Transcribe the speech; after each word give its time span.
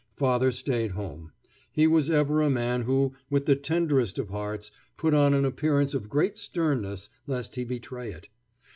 Father 0.13 0.51
stayed 0.51 0.93
home. 0.93 1.31
He 1.71 1.85
was 1.85 2.09
ever 2.09 2.41
a 2.41 2.49
man 2.49 2.81
who, 2.85 3.13
with 3.29 3.45
the 3.45 3.55
tenderest 3.55 4.17
of 4.17 4.29
hearts, 4.29 4.71
put 4.97 5.13
on 5.13 5.35
an 5.35 5.45
appearance 5.45 5.93
of 5.93 6.09
great 6.09 6.39
sternness 6.39 7.09
lest 7.27 7.53
he 7.53 7.65
betray 7.65 8.09
it. 8.11 8.27